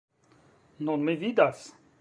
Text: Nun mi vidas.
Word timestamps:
Nun 0.87 1.05
mi 1.11 1.17
vidas. 1.27 1.65